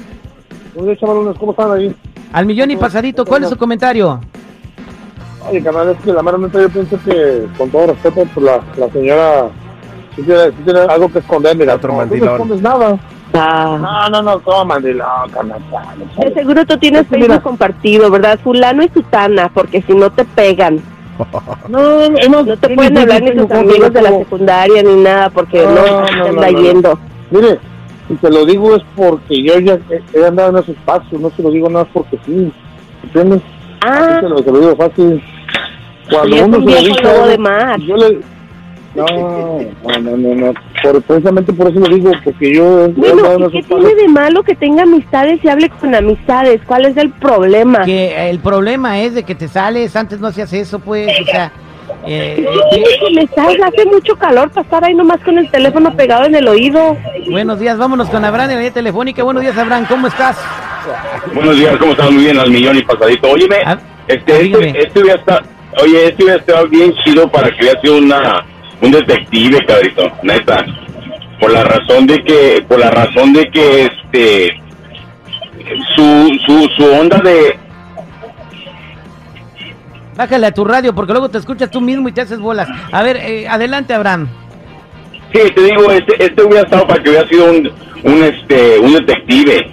Oye, 0.76 0.96
chavalones, 0.96 1.38
¿cómo 1.38 1.52
están 1.52 1.70
ahí? 1.72 1.94
Al 2.32 2.44
millón 2.44 2.70
y 2.72 2.76
pasadito. 2.76 3.24
¿Cuál 3.24 3.44
es 3.44 3.50
su 3.50 3.56
comentario? 3.56 4.20
Oye, 5.48 5.62
carnal, 5.62 5.90
es 5.90 5.98
que 6.04 6.12
la 6.12 6.22
mera 6.22 6.36
neta 6.38 6.60
yo 6.60 6.68
pienso 6.68 6.98
que, 7.04 7.46
con 7.56 7.70
todo 7.70 7.86
respeto, 7.86 8.26
pues 8.34 8.44
la, 8.44 8.60
la 8.76 8.90
señora 8.92 9.48
sí 10.16 10.22
tiene, 10.22 10.46
sí 10.48 10.56
tiene 10.64 10.80
algo 10.80 11.10
que 11.10 11.20
esconder, 11.20 11.56
mira. 11.56 11.76
Otro 11.76 11.92
no. 11.92 12.04
No 12.04 12.14
escondes 12.32 12.60
nada. 12.60 12.98
Ah. 13.34 13.76
No, 13.80 14.08
no, 14.10 14.22
no, 14.22 14.38
todo 14.40 14.64
mandilón, 14.64 15.30
carnal. 15.30 15.60
De 16.18 16.34
seguro 16.34 16.64
tú 16.66 16.76
tienes 16.78 17.02
Es 17.02 17.06
que 17.08 17.14
Facebook 17.14 17.30
mira. 17.30 17.42
compartido, 17.42 18.10
¿verdad? 18.10 18.38
Fulano 18.42 18.82
y 18.82 18.88
Sutana, 18.88 19.50
porque 19.52 19.82
si 19.82 19.94
no 19.94 20.10
te 20.10 20.24
pegan. 20.24 20.80
No, 21.68 22.00
hemos, 22.02 22.46
No 22.46 22.56
te 22.56 22.74
pueden 22.74 22.96
hablar 22.96 23.22
ni 23.22 23.32
tus 23.32 23.50
amigos 23.50 23.92
de 23.92 24.02
la 24.02 24.10
secundaria 24.18 24.82
ni 24.82 24.94
nada, 25.02 25.28
porque 25.30 25.62
No, 25.64 25.74
no, 25.74 26.00
no, 26.00 26.06
te 26.06 26.16
no, 26.16 26.24
anda 26.26 26.50
no. 26.52 26.60
yendo. 26.60 26.98
Mire, 27.30 27.58
si 28.08 28.14
te 28.14 28.30
lo 28.30 28.46
digo 28.46 28.76
es 28.76 28.82
porque 28.96 29.42
yo 29.42 29.58
ya 29.58 29.78
he, 29.90 30.18
he 30.18 30.26
andado 30.26 30.50
en 30.50 30.56
esos 30.58 30.76
pasos, 30.84 31.12
no 31.20 31.28
se 31.30 31.42
lo 31.42 31.50
digo 31.50 31.68
nada 31.68 31.84
más 31.84 31.92
porque 31.92 32.18
sí, 32.24 32.50
¿entiendes? 33.02 33.42
Ah, 33.84 34.18
Así 34.18 34.20
se 34.20 34.28
lo, 34.28 34.38
se 34.38 34.50
lo 34.52 34.58
digo 34.60 34.76
fácil. 34.76 35.22
Cuando 36.10 36.36
uno 36.44 36.56
un 36.58 36.64
se 36.64 36.70
lo 36.70 36.78
dice, 36.88 37.02
de 37.02 37.86
yo 37.86 37.96
le... 37.96 38.20
No, 38.98 39.60
no, 40.00 40.00
no, 40.00 40.16
no, 40.16 40.34
no. 40.34 40.54
Por, 40.82 41.02
precisamente 41.02 41.52
por 41.52 41.70
eso 41.70 41.80
lo 41.80 41.94
digo, 41.94 42.10
porque 42.24 42.54
yo 42.54 42.88
bueno, 42.90 43.32
en 43.32 43.44
¿y 43.44 43.50
qué 43.52 43.62
tiene 43.62 43.94
de 43.94 44.08
malo 44.08 44.42
que 44.42 44.54
tenga 44.54 44.82
amistades 44.82 45.38
y 45.44 45.48
hable 45.48 45.68
con 45.70 45.94
amistades? 45.94 46.60
¿Cuál 46.66 46.86
es 46.86 46.96
el 46.96 47.10
problema? 47.10 47.84
Que 47.84 48.28
el 48.30 48.38
problema 48.40 49.00
es 49.00 49.14
de 49.14 49.22
que 49.22 49.34
te 49.34 49.48
sales. 49.48 49.94
Antes 49.96 50.20
no 50.20 50.28
hacías 50.28 50.52
eso, 50.52 50.78
pues. 50.78 51.08
O 51.20 51.24
sea. 51.26 51.52
eh, 52.06 52.46
¿Qué 52.70 52.76
tiene 52.76 52.98
que 52.98 53.14
me 53.14 53.26
salga? 53.34 53.66
Hace 53.68 53.84
mucho 53.86 54.16
calor 54.16 54.50
para 54.50 54.62
estar 54.62 54.84
ahí 54.84 54.94
nomás 54.94 55.20
con 55.20 55.38
el 55.38 55.50
teléfono 55.50 55.94
pegado 55.96 56.24
en 56.26 56.34
el 56.34 56.48
oído. 56.48 56.96
buenos 57.30 57.60
días. 57.60 57.78
Vámonos 57.78 58.08
con 58.10 58.24
Abraham 58.24 58.50
en 58.50 58.54
la 58.56 58.60
línea 58.62 58.74
telefónica. 58.74 59.22
Buenos 59.22 59.42
días, 59.42 59.56
Abraham. 59.56 59.86
¿Cómo 59.88 60.06
estás? 60.08 60.36
Buenos 61.34 61.56
días, 61.56 61.76
¿cómo 61.76 61.92
estás? 61.92 62.10
Muy 62.10 62.24
bien, 62.24 62.38
al 62.38 62.50
millón 62.50 62.78
y 62.78 62.82
pasadito. 62.82 63.30
Óyeme, 63.30 63.56
Ah, 63.64 63.78
este, 64.06 64.40
este, 64.46 64.82
este 64.86 65.00
hubiera 65.02 65.18
estado, 65.18 65.40
oye, 65.82 66.06
este 66.06 66.24
hubiera 66.24 66.40
estado 66.40 66.66
bien 66.68 66.94
chido 67.04 67.30
para 67.30 67.50
que 67.50 67.56
hubiera 67.62 67.80
sido 67.82 67.98
una, 67.98 68.44
un 68.80 68.90
detective, 68.90 69.64
cabrito, 69.66 70.10
neta. 70.22 70.64
Por 71.40 71.52
la 71.52 71.64
razón 71.64 72.06
de 72.06 72.18
que, 72.24 72.64
por 72.66 72.78
la 72.78 72.90
razón 72.90 73.32
de 73.32 73.44
que, 73.50 73.84
este, 73.84 74.60
su, 75.94 76.38
su, 76.46 76.68
su 76.76 76.84
onda 76.84 77.18
de, 77.18 77.58
Bájale 80.18 80.48
a 80.48 80.50
tu 80.50 80.64
radio 80.64 80.92
porque 80.92 81.12
luego 81.12 81.28
te 81.28 81.38
escuchas 81.38 81.70
tú 81.70 81.80
mismo 81.80 82.08
y 82.08 82.12
te 82.12 82.22
haces 82.22 82.40
bolas. 82.40 82.68
A 82.90 83.04
ver, 83.04 83.18
eh, 83.18 83.46
adelante, 83.46 83.94
Abraham. 83.94 84.26
sí, 85.32 85.40
te 85.54 85.62
digo, 85.62 85.92
este, 85.92 86.24
este 86.24 86.42
hubiera 86.42 86.62
estado 86.62 86.88
para 86.88 87.00
que 87.00 87.10
hubiera 87.10 87.28
sido 87.28 87.44
un, 87.48 87.70
un, 88.02 88.24
este, 88.24 88.80
un 88.80 88.94
detective. 88.94 89.70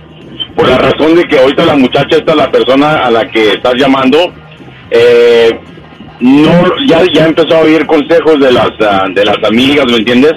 Por 0.56 0.68
la 0.70 0.78
razón 0.78 1.16
de 1.16 1.24
que 1.24 1.40
ahorita 1.40 1.66
la 1.66 1.76
muchacha 1.76 2.18
esta, 2.18 2.36
la 2.36 2.52
persona 2.52 2.98
a 2.98 3.10
la 3.10 3.28
que 3.28 3.54
estás 3.54 3.74
llamando, 3.74 4.32
eh, 4.92 5.50
no, 6.20 6.52
ya, 6.88 7.04
ya 7.14 7.26
empezó 7.26 7.56
a 7.56 7.60
oír 7.62 7.86
consejos 7.86 8.40
de 8.40 8.52
las, 8.52 8.72
ah, 8.82 9.06
de 9.14 9.26
las 9.26 9.38
amigas, 9.44 9.86
¿me 9.88 9.98
entiendes? 9.98 10.34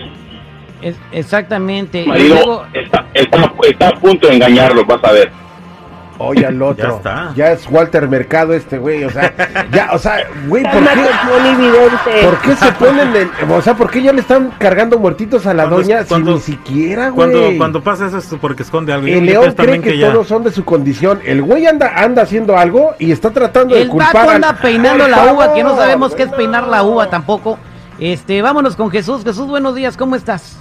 Es- 0.82 0.98
exactamente. 1.12 2.04
Marido 2.06 2.34
luego- 2.36 2.66
está, 2.72 3.04
está, 3.14 3.52
está 3.68 3.88
a 3.88 3.92
punto 3.92 4.28
de 4.28 4.34
engañarlo, 4.34 4.84
vas 4.84 5.02
a 5.04 5.12
ver. 5.12 5.30
Oye 6.18 6.44
al 6.46 6.60
otro. 6.62 6.88
Ya 6.88 6.96
está. 6.96 7.32
Ya 7.36 7.52
es 7.52 7.66
Walter 7.70 8.08
Mercado 8.08 8.52
este 8.54 8.78
güey, 8.78 9.04
o 9.04 9.10
sea, 9.10 9.32
ya, 9.72 9.90
o 9.92 9.98
sea, 9.98 10.18
güey, 10.48 10.62
¿por 10.64 10.82
qué? 10.82 11.06
¿Por 12.24 12.38
qué 12.40 12.56
se 12.56 12.72
ponen 12.78 13.14
en, 13.16 13.30
o 13.50 13.62
sea, 13.62 13.74
por 13.74 13.90
qué 13.90 14.02
ya 14.02 14.12
le 14.12 14.20
están 14.20 14.50
cargando 14.58 14.98
muertitos 14.98 15.46
a 15.46 15.54
la 15.54 15.66
doña 15.66 16.04
cuando- 16.04 16.38
si 16.38 16.52
ni 16.52 16.56
siquiera, 16.58 17.10
güey? 17.10 17.30
Cuando, 17.32 17.56
cuando 17.58 17.82
pasa 17.82 18.06
eso 18.06 18.18
es 18.18 18.26
porque 18.40 18.62
esconde 18.62 18.92
algo. 18.92 19.06
El 19.06 19.26
león 19.26 19.52
cree 19.56 19.80
que, 19.80 19.96
ya- 19.98 20.12
todos 20.12 20.26
son 20.28 20.44
de 20.44 20.50
su 20.52 20.64
condición. 20.64 21.20
El 21.24 21.42
güey 21.42 21.66
anda 21.66 21.92
anda 21.96 22.22
haciendo 22.22 22.56
algo 22.56 22.94
y 22.98 23.12
está 23.12 23.30
tratando 23.30 23.74
de 23.74 23.82
El 23.82 23.88
culpar 23.88 24.16
al- 24.16 24.30
anda 24.36 24.56
peinando 24.60 25.06
la 25.08 25.32
uva, 25.32 25.54
que 25.54 25.62
no 25.62 25.76
sabemos 25.76 26.14
qué 26.14 26.24
es 26.24 26.30
peinar 26.32 26.66
la 26.68 26.82
uva 26.82 27.08
tampoco. 27.10 27.58
Este, 27.98 28.42
vámonos 28.42 28.76
con 28.76 28.90
Jesús. 28.90 29.24
Jesús, 29.24 29.48
buenos 29.48 29.74
días, 29.74 29.96
¿cómo 29.96 30.14
estás? 30.16 30.58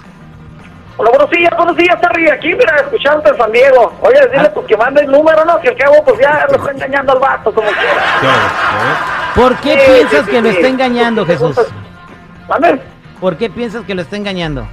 Hola, 1.00 1.12
buenos 1.12 1.30
días, 1.30 1.54
buenos 1.56 1.78
días, 1.78 2.02
Terry. 2.02 2.28
Aquí, 2.30 2.48
mira, 2.56 2.76
escuchándote 2.78 3.30
en 3.30 3.38
San 3.38 3.52
Diego. 3.52 3.94
Oye, 4.02 4.20
dile 4.34 4.50
pues 4.50 4.66
que 4.66 4.76
mande 4.76 5.02
el 5.02 5.12
número, 5.12 5.46
¿no? 5.46 5.60
Que 5.62 5.70
al 5.70 5.78
cabo, 5.78 6.04
pues 6.04 6.20
ya 6.20 6.48
lo 6.50 6.58
está 6.58 6.72
engañando 6.72 7.12
al 7.14 7.20
vato, 7.20 7.54
como 7.54 7.68
quiera. 7.68 8.02
¿Por 9.36 9.56
qué 9.58 9.74
Sí, 9.80 9.92
piensas 9.92 10.26
sí, 10.26 10.32
que 10.32 10.42
lo 10.42 10.50
sí. 10.50 10.56
está 10.56 10.68
engañando, 10.68 11.26
Jesús? 11.26 11.56
¿Mande? 12.50 12.82
¿Por 13.20 13.38
qué 13.38 13.50
piensas 13.50 13.86
que 13.86 13.94
lo 13.94 14.02
está 14.02 14.16
engañando? 14.18 14.68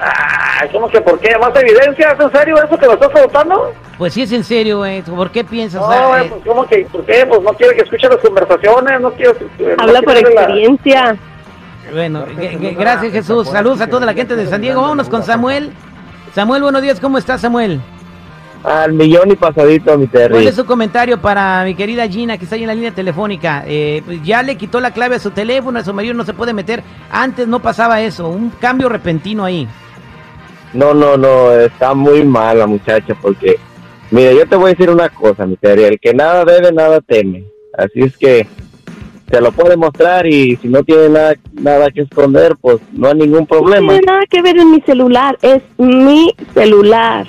Ay, 0.00 0.68
¿cómo 0.72 0.88
que 0.88 1.00
por 1.02 1.18
qué? 1.18 1.36
¿Más 1.36 1.50
evidencia? 1.56 2.12
¿Es 2.12 2.20
en 2.20 2.32
serio 2.32 2.56
eso 2.62 2.78
que 2.78 2.86
lo 2.86 2.92
estás 2.94 3.08
preguntando? 3.10 3.74
Pues 3.98 4.14
sí 4.14 4.22
es 4.22 4.32
en 4.32 4.44
serio, 4.44 4.78
güey. 4.78 5.02
¿Por 5.02 5.30
qué 5.30 5.44
piensas? 5.44 5.82
No, 5.82 6.16
eh, 6.16 6.24
pues 6.30 6.42
¿cómo 6.46 6.66
que? 6.66 6.78
¿Por 6.90 7.04
qué? 7.04 7.26
Pues 7.26 7.42
no 7.42 7.52
quiere 7.52 7.74
que 7.76 7.82
escuche 7.82 8.08
las 8.08 8.18
conversaciones, 8.18 9.00
no 9.00 9.10
quiere... 9.10 9.34
no 9.58 9.82
Habla 9.82 10.00
por 10.00 10.14
quiere 10.14 10.34
la- 10.34 10.42
experiencia. 10.42 11.16
Bueno, 11.92 12.24
gracias 12.78 13.12
Jesús. 13.12 13.48
Saludos 13.48 13.80
a 13.80 13.86
toda 13.86 14.06
la 14.06 14.14
gente 14.14 14.36
de 14.36 14.46
San 14.46 14.60
Diego. 14.60 14.82
Vámonos 14.82 15.08
con 15.08 15.22
Samuel. 15.22 15.70
Samuel, 16.34 16.62
buenos 16.62 16.82
días. 16.82 17.00
¿Cómo 17.00 17.18
estás, 17.18 17.40
Samuel? 17.40 17.80
Al 18.64 18.92
millón 18.92 19.30
y 19.30 19.36
pasadito, 19.36 19.96
mi 19.96 20.08
¿Cuál 20.08 20.30
Terry. 20.30 20.46
es 20.46 20.56
su 20.56 20.66
comentario 20.66 21.18
para 21.20 21.62
mi 21.64 21.74
querida 21.74 22.08
Gina, 22.08 22.36
que 22.36 22.44
está 22.44 22.56
ahí 22.56 22.62
en 22.62 22.68
la 22.68 22.74
línea 22.74 22.90
telefónica? 22.90 23.62
Eh, 23.66 24.02
pues 24.04 24.22
ya 24.24 24.42
le 24.42 24.56
quitó 24.56 24.80
la 24.80 24.90
clave 24.90 25.16
a 25.16 25.20
su 25.20 25.30
teléfono, 25.30 25.78
a 25.78 25.84
su 25.84 25.94
marido 25.94 26.14
no 26.14 26.24
se 26.24 26.34
puede 26.34 26.52
meter. 26.52 26.82
Antes 27.10 27.46
no 27.46 27.60
pasaba 27.60 28.00
eso, 28.00 28.28
un 28.28 28.50
cambio 28.50 28.88
repentino 28.88 29.44
ahí. 29.44 29.68
No, 30.74 30.92
no, 30.92 31.16
no, 31.16 31.52
está 31.52 31.94
muy 31.94 32.24
mal 32.24 32.58
la 32.58 32.66
muchacha 32.66 33.14
porque, 33.22 33.58
mira, 34.10 34.32
yo 34.32 34.46
te 34.46 34.56
voy 34.56 34.66
a 34.66 34.74
decir 34.74 34.90
una 34.90 35.08
cosa, 35.08 35.46
mi 35.46 35.56
Terry. 35.56 35.84
El 35.84 36.00
que 36.00 36.12
nada 36.12 36.44
debe, 36.44 36.72
nada 36.72 37.00
teme. 37.00 37.44
Así 37.76 38.00
es 38.00 38.16
que 38.16 38.46
te 39.30 39.40
lo 39.40 39.52
puede 39.52 39.76
mostrar 39.76 40.26
y 40.26 40.56
si 40.56 40.68
no 40.68 40.82
tiene 40.82 41.08
nada, 41.10 41.34
nada 41.52 41.90
que 41.90 42.02
esconder, 42.02 42.56
pues 42.60 42.78
no 42.92 43.08
hay 43.08 43.14
ningún 43.14 43.40
No 43.40 43.46
problema. 43.46 43.92
tiene 43.92 44.06
nada 44.06 44.22
que 44.28 44.42
ver 44.42 44.58
en 44.58 44.70
mi 44.70 44.80
celular, 44.80 45.38
es 45.42 45.62
mi 45.76 46.34
celular. 46.54 47.26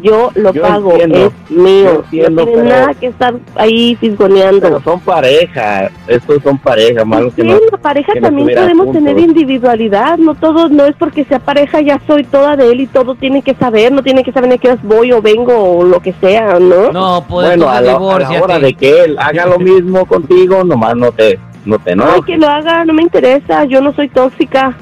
Yo 0.00 0.30
lo 0.34 0.52
Yo 0.54 0.62
pago, 0.62 0.92
entiendo, 0.92 1.18
es 1.26 1.50
mío. 1.50 1.90
entiendo, 2.04 2.30
no 2.30 2.46
tiene 2.46 2.62
pero- 2.62 2.80
nada 2.80 2.94
que 2.94 3.06
estar 3.08 3.34
ahí 3.56 3.94
fisgoneando. 3.96 4.60
Pero 4.62 4.80
son 4.82 5.00
pareja, 5.00 5.90
estos 6.06 6.42
son 6.42 6.56
pareja, 6.58 7.04
malo 7.04 7.30
que 7.34 7.42
Sí, 7.42 7.48
no. 7.48 7.58
la 7.70 7.76
pareja 7.78 8.12
que 8.14 8.20
no 8.22 8.28
también 8.28 8.48
podemos 8.58 8.86
juntos. 8.86 9.04
tener 9.04 9.18
individualidad, 9.18 10.16
no 10.18 10.34
todo, 10.34 10.68
no 10.70 10.86
es 10.86 10.94
porque 10.96 11.24
sea 11.24 11.40
pareja 11.40 11.80
ya 11.82 12.00
soy 12.06 12.24
toda 12.24 12.56
de 12.56 12.70
él 12.72 12.80
y 12.80 12.86
todo 12.86 13.14
tiene 13.16 13.42
que 13.42 13.54
saber, 13.54 13.92
no 13.92 14.02
tiene 14.02 14.24
que 14.24 14.32
saber 14.32 14.50
a 14.52 14.58
qué 14.58 14.68
horas 14.68 14.82
voy 14.82 15.12
o 15.12 15.20
vengo 15.20 15.52
o 15.54 15.84
lo 15.84 16.00
que 16.00 16.14
sea, 16.14 16.58
¿no? 16.58 16.90
No, 16.90 17.24
pues 17.28 17.48
Bueno, 17.48 17.68
a 17.68 17.72
la, 17.72 17.78
a 17.78 17.80
la 17.82 17.92
divórciate. 17.98 18.40
hora 18.42 18.58
de 18.58 18.72
que 18.74 19.04
él 19.04 19.16
haga 19.18 19.44
lo 19.46 19.58
mismo 19.58 20.06
contigo, 20.06 20.64
nomás 20.64 20.96
no 20.96 21.12
te, 21.12 21.38
no 21.66 21.78
te 21.78 21.90
Ay, 21.90 21.94
enojes. 21.94 22.24
que 22.24 22.36
lo 22.38 22.46
haga, 22.48 22.84
no 22.86 22.94
me 22.94 23.02
interesa, 23.02 23.64
yo 23.66 23.80
no 23.82 23.92
soy 23.92 24.08
tóxica. 24.08 24.74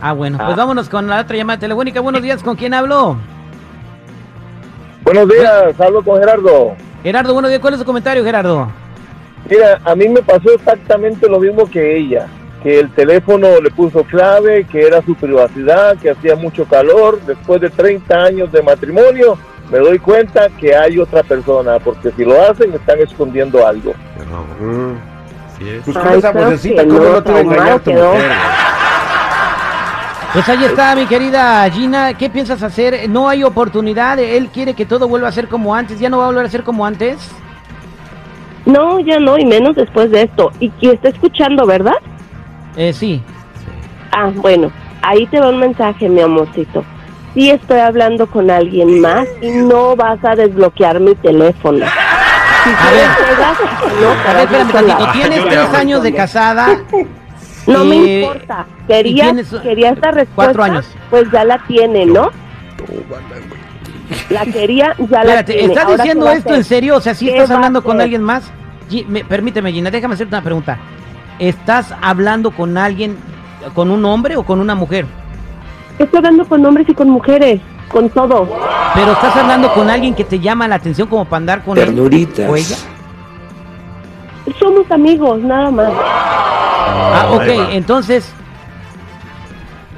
Ah, 0.00 0.12
bueno, 0.12 0.38
Ah. 0.40 0.44
pues 0.46 0.56
vámonos 0.56 0.88
con 0.88 1.06
la 1.08 1.20
otra 1.20 1.36
llamada 1.36 1.58
telefónica. 1.58 2.00
Buenos 2.00 2.22
días, 2.22 2.42
¿con 2.42 2.56
quién 2.56 2.72
hablo? 2.74 3.16
Buenos 5.12 5.28
días, 5.28 5.80
hablo 5.80 6.04
con 6.04 6.20
Gerardo. 6.20 6.76
Gerardo, 7.02 7.32
buenos 7.32 7.50
días. 7.50 7.60
¿Cuál 7.60 7.74
es 7.74 7.80
su 7.80 7.84
comentario, 7.84 8.22
Gerardo? 8.22 8.70
Mira, 9.50 9.80
a 9.84 9.96
mí 9.96 10.08
me 10.08 10.22
pasó 10.22 10.54
exactamente 10.54 11.28
lo 11.28 11.40
mismo 11.40 11.68
que 11.68 11.96
ella, 11.96 12.28
que 12.62 12.78
el 12.78 12.92
teléfono 12.92 13.60
le 13.60 13.72
puso 13.72 14.04
clave, 14.04 14.68
que 14.70 14.86
era 14.86 15.02
su 15.02 15.16
privacidad, 15.16 15.98
que 15.98 16.10
hacía 16.10 16.36
mucho 16.36 16.64
calor. 16.64 17.20
Después 17.22 17.60
de 17.60 17.70
30 17.70 18.14
años 18.22 18.52
de 18.52 18.62
matrimonio, 18.62 19.36
me 19.68 19.78
doy 19.78 19.98
cuenta 19.98 20.48
que 20.48 20.76
hay 20.76 21.00
otra 21.00 21.24
persona, 21.24 21.80
porque 21.80 22.12
si 22.12 22.24
lo 22.24 22.40
hacen, 22.42 22.72
están 22.72 23.00
escondiendo 23.00 23.66
algo. 23.66 23.92
Mm. 24.60 24.92
Es. 25.60 25.82
Pues 25.86 25.98
con 25.98 26.06
Ay, 26.06 26.18
esa 26.20 26.30
vocecita, 26.30 26.86
¿cómo 26.86 27.00
no, 27.00 27.12
no 27.14 27.22
te 27.24 27.32
va 27.32 27.38
a 27.38 27.40
engañar 27.40 27.80
tu 27.80 27.90
mujer? 27.90 28.30
Pues 30.32 30.48
ahí 30.48 30.64
está, 30.64 30.94
mi 30.94 31.06
querida 31.06 31.68
Gina. 31.70 32.14
¿Qué 32.14 32.30
piensas 32.30 32.62
hacer? 32.62 33.08
No 33.10 33.28
hay 33.28 33.42
oportunidad. 33.42 34.18
Él 34.18 34.48
quiere 34.52 34.74
que 34.74 34.86
todo 34.86 35.08
vuelva 35.08 35.28
a 35.28 35.32
ser 35.32 35.48
como 35.48 35.74
antes. 35.74 35.98
¿Ya 35.98 36.08
no 36.08 36.18
va 36.18 36.24
a 36.24 36.26
volver 36.28 36.46
a 36.46 36.48
ser 36.48 36.62
como 36.62 36.86
antes? 36.86 37.18
No, 38.64 39.00
ya 39.00 39.18
no, 39.18 39.36
y 39.38 39.44
menos 39.44 39.74
después 39.74 40.10
de 40.12 40.22
esto. 40.22 40.52
Y 40.60 40.70
que 40.70 40.92
está 40.92 41.08
escuchando, 41.08 41.66
¿verdad? 41.66 41.96
Eh, 42.76 42.92
sí. 42.92 43.20
Ah, 44.12 44.30
bueno, 44.34 44.70
ahí 45.02 45.26
te 45.26 45.40
va 45.40 45.48
un 45.48 45.58
mensaje, 45.58 46.08
mi 46.08 46.20
amorcito. 46.20 46.84
Sí 47.34 47.50
estoy 47.50 47.80
hablando 47.80 48.28
con 48.28 48.50
alguien 48.50 49.00
más 49.00 49.26
y 49.40 49.50
no 49.50 49.96
vas 49.96 50.18
a 50.24 50.36
desbloquear 50.36 51.00
mi 51.00 51.14
teléfono. 51.16 51.84
Si 52.64 52.70
A 52.70 52.90
ver. 52.92 53.08
no, 54.00 54.30
A 54.30 54.34
ver, 54.34 54.42
espérame 54.44 54.72
tantito. 54.72 55.12
Tienes 55.12 55.44
tres 55.44 55.74
años 55.74 56.02
de 56.04 56.14
casada. 56.14 56.68
No 57.66 57.84
me 57.84 57.96
Eh, 57.96 58.20
importa. 58.22 58.66
Quería, 58.86 59.34
quería 59.62 59.90
esta 59.90 60.10
respuesta. 60.10 60.34
Cuatro 60.34 60.62
años. 60.62 60.86
Pues 61.10 61.30
ya 61.30 61.44
la 61.44 61.58
tiene, 61.66 62.06
¿no? 62.06 62.30
La 64.30 64.44
quería, 64.46 64.94
ya 64.98 65.06
la 65.18 65.20
Espérate, 65.40 65.52
tiene. 65.52 65.68
¿estás 65.68 65.84
Ahora, 65.84 65.96
diciendo 65.98 66.24
¿qué 66.24 66.28
va 66.30 66.34
a 66.34 66.38
esto 66.38 66.54
en 66.54 66.64
serio? 66.64 66.96
O 66.96 67.00
sea, 67.00 67.14
¿sí 67.14 67.26
¿Qué 67.26 67.32
estás 67.36 67.50
hablando 67.50 67.82
con 67.82 68.00
alguien 68.00 68.22
más? 68.22 68.50
Me- 69.08 69.24
permíteme, 69.24 69.72
Gina, 69.72 69.90
déjame 69.90 70.14
hacerte 70.14 70.34
una 70.34 70.42
pregunta. 70.42 70.78
¿Estás 71.38 71.94
hablando 72.02 72.50
con 72.50 72.76
alguien, 72.76 73.16
con 73.74 73.90
un 73.90 74.04
hombre 74.04 74.36
o 74.36 74.42
con 74.42 74.60
una 74.60 74.74
mujer? 74.74 75.06
Estoy 75.98 76.18
hablando 76.18 76.44
con 76.46 76.64
hombres 76.66 76.88
y 76.88 76.94
con 76.94 77.08
mujeres, 77.10 77.60
con 77.88 78.10
todo. 78.10 78.48
Pero 78.94 79.12
estás 79.12 79.36
hablando 79.36 79.72
con 79.72 79.88
alguien 79.88 80.14
que 80.14 80.24
te 80.24 80.40
llama 80.40 80.66
la 80.66 80.74
atención 80.76 81.06
como 81.08 81.24
para 81.24 81.36
andar 81.36 81.62
con 81.64 81.78
él 81.78 81.98
o 82.48 82.56
ella. 82.56 82.76
Somos 84.58 84.90
amigos, 84.90 85.40
nada 85.40 85.70
más. 85.70 85.92
Ah, 86.90 87.26
ok, 87.32 87.70
entonces, 87.72 88.30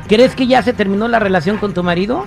¿crees 0.09 0.35
que 0.35 0.47
ya 0.47 0.63
se 0.63 0.73
terminó 0.73 1.09
la 1.09 1.19
relación 1.19 1.57
con 1.59 1.73
tu 1.75 1.83
marido? 1.83 2.25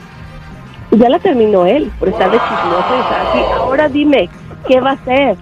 Ya 0.91 1.09
la 1.09 1.19
terminó 1.19 1.65
él, 1.65 1.91
por 1.99 2.09
estar 2.09 2.29
de 2.31 2.37
chismoso 2.37 2.95
y 2.95 2.99
estar 3.01 3.25
así. 3.27 3.39
Ahora 3.57 3.87
dime, 3.89 4.29
¿qué 4.67 4.79
va 4.79 4.91
a 4.91 4.93
hacer? 4.93 5.37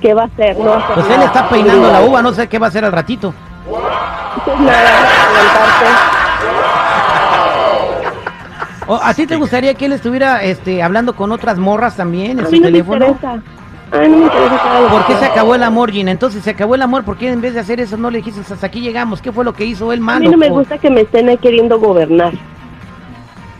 ¿Qué 0.00 0.14
va 0.14 0.22
a 0.22 0.26
hacer? 0.26 0.56
No 0.58 0.66
va 0.70 0.76
a 0.76 0.78
hacer 0.78 0.94
Pues 0.94 1.06
él 1.06 1.12
nada. 1.16 1.24
está 1.26 1.48
peinando 1.48 1.92
la 1.92 2.00
uva, 2.02 2.22
no 2.22 2.32
sé 2.32 2.48
qué 2.48 2.58
va 2.58 2.66
a 2.66 2.68
hacer 2.68 2.84
al 2.84 2.92
ratito. 2.92 3.34
Pues 4.44 4.60
nada, 4.60 4.88
aguantarte. 5.26 5.86
¿O 8.86 8.94
¿A 9.02 9.12
ti 9.12 9.26
te 9.26 9.36
gustaría 9.36 9.74
que 9.74 9.84
él 9.86 9.92
estuviera 9.92 10.42
este, 10.42 10.82
hablando 10.82 11.14
con 11.14 11.30
otras 11.32 11.58
morras 11.58 11.96
también 11.96 12.38
en 12.38 12.40
A 12.40 12.46
su 12.46 12.52
mí 12.52 12.60
no 12.60 12.66
me 12.66 12.70
teléfono? 12.72 13.06
interesa. 13.08 13.42
Ay, 13.90 14.08
no 14.08 14.16
me 14.18 14.24
interesa 14.24 14.58
cada 14.62 14.80
lo 14.82 14.88
¿Por 14.90 15.06
qué 15.06 15.14
se 15.14 15.24
acabó 15.24 15.54
el 15.54 15.62
amor, 15.62 15.90
Gina? 15.90 16.10
Entonces 16.10 16.42
se 16.44 16.50
acabó 16.50 16.74
el 16.74 16.82
amor, 16.82 17.04
¿por 17.04 17.16
qué 17.16 17.30
en 17.30 17.40
vez 17.40 17.54
de 17.54 17.60
hacer 17.60 17.80
eso 17.80 17.96
no 17.96 18.10
le 18.10 18.18
dijiste 18.18 18.40
hasta 18.52 18.66
aquí 18.66 18.80
llegamos? 18.80 19.22
¿Qué 19.22 19.32
fue 19.32 19.44
lo 19.44 19.52
que 19.54 19.64
hizo 19.64 19.92
él 19.92 20.00
A 20.00 20.02
malo? 20.02 20.20
mí 20.20 20.28
no 20.30 20.36
me 20.38 20.50
gusta 20.50 20.78
que 20.78 20.90
me 20.90 21.02
estén 21.02 21.28
ahí 21.28 21.38
queriendo 21.38 21.78
gobernar. 21.78 22.32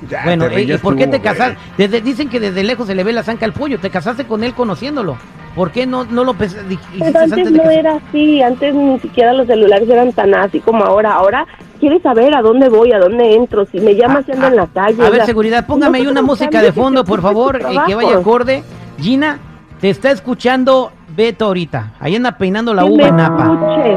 Ya, 0.08 0.23
Bueno, 0.25 0.47
¿y 0.56 0.78
por 0.78 0.97
qué 0.97 1.06
te 1.08 1.20
casaste? 1.20 1.56
Desde, 1.76 2.00
dicen 2.00 2.28
que 2.28 2.38
desde 2.38 2.62
lejos 2.62 2.87
se 2.87 2.94
le 2.94 3.02
ve 3.04 3.12
la 3.12 3.25
zanca 3.25 3.44
al 3.44 3.52
pollo. 3.52 3.80
Te 3.80 3.90
casaste 3.90 4.25
con 4.26 4.44
él 4.44 4.54
conociéndolo. 4.54 5.16
¿Por 5.56 5.73
qué 5.73 5.87
no, 5.87 6.04
no 6.04 6.23
lo 6.23 6.35
pens- 6.35 6.62
di- 6.68 6.75
hiciste 6.94 7.04
Pero 7.12 7.18
antes 7.18 7.52
de 7.52 7.58
no 7.58 7.68
era 7.68 7.97
así, 7.97 8.40
antes 8.40 8.75
ni 8.75 9.00
siquiera 9.00 9.32
los 9.32 9.49
celulares 9.49 9.88
eran 9.88 10.12
tan 10.12 10.32
así 10.35 10.61
como 10.61 10.85
ahora. 10.85 11.14
Ahora 11.14 11.47
quieres 11.80 12.00
saber 12.02 12.32
a 12.37 12.42
dónde 12.42 12.68
voy, 12.68 12.92
a 12.92 12.99
dónde 13.00 13.35
entro, 13.35 13.66
si 13.66 13.80
me 13.80 13.97
llamas 13.97 14.25
si 14.25 14.32
ando 14.32 14.47
en 14.47 14.56
la 14.56 14.66
calle. 14.68 15.02
A 15.02 15.08
o 15.08 15.11
ver, 15.11 15.16
sea, 15.16 15.26
seguridad, 15.26 15.66
póngame 15.66 15.99
ahí 15.99 16.06
una 16.06 16.23
música 16.23 16.62
de 16.62 16.73
fondo, 16.73 17.04
por 17.04 17.20
favor, 17.20 17.58
que 17.87 17.94
vaya 17.97 18.18
acorde. 18.18 18.62
Gina, 19.00 19.40
te 19.80 19.90
está 19.90 20.11
escuchando 20.11 20.92
Beto 21.14 21.47
ahorita. 21.47 21.94
Ahí 22.00 22.16
anda 22.16 22.32
peinando 22.38 22.75
la 22.75 22.82
Que 22.85 22.88
uva 22.90 23.02
me 23.04 23.08
en 23.08 23.16
Napa. 23.16 23.42
escuche. 23.44 23.97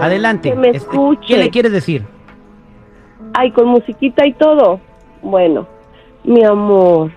Adelante. 0.00 0.50
que 0.50 0.56
me 0.56 0.66
Este, 0.68 0.78
escuche. 0.78 1.26
¿Qué 1.26 1.36
le 1.36 1.50
quieres 1.50 1.72
decir? 1.72 2.04
Ay, 3.34 3.52
con 3.52 3.68
musiquita 3.68 4.26
y 4.26 4.32
todo. 4.34 4.80
Bueno, 5.22 5.66
mi 6.24 6.42
amor, 6.44 7.12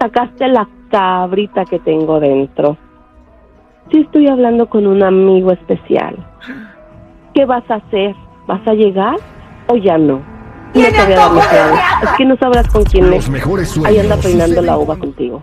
sacaste 0.00 0.48
la 0.48 0.68
cabrita 0.90 1.64
que 1.64 1.78
tengo 1.80 2.20
dentro. 2.20 2.76
Sí 3.90 4.00
estoy 4.00 4.28
hablando 4.28 4.66
con 4.68 4.86
un 4.86 5.02
amigo 5.02 5.50
especial. 5.52 6.16
¿Qué 7.34 7.44
vas 7.44 7.68
a 7.70 7.74
hacer? 7.76 8.14
¿Vas 8.46 8.66
a 8.66 8.72
llegar 8.74 9.16
o 9.68 9.76
ya 9.76 9.98
no? 9.98 10.22
No 10.74 10.80
te 10.82 10.90
voy 10.90 11.12
a 11.12 11.16
dar. 11.16 11.32
Es 12.02 12.10
que 12.16 12.24
no 12.24 12.36
sabrás 12.36 12.68
con 12.68 12.84
quién 12.84 13.12
es. 13.12 13.28
Ahí 13.84 13.98
anda 13.98 14.16
peinando 14.16 14.62
la 14.62 14.78
uva 14.78 14.96
contigo. 14.96 15.42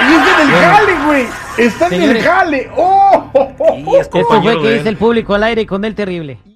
Y 0.00 0.14
es 0.14 0.22
en 0.28 0.48
el 0.48 0.54
jale, 0.54 1.04
güey. 1.06 1.26
Está 1.56 1.88
en 1.88 2.02
el 2.02 2.22
jale. 2.22 2.70
¡Oh! 2.76 3.30
Y 3.76 3.96
es 3.96 4.06
Esto 4.06 4.24
fue 4.42 4.62
que 4.62 4.72
dice 4.74 4.88
el 4.88 4.96
público 4.96 5.34
al 5.34 5.42
aire 5.44 5.66
con 5.66 5.84
el 5.84 5.94
terrible. 5.94 6.38